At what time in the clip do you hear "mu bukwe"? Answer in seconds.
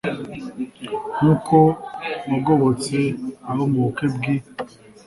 3.71-4.05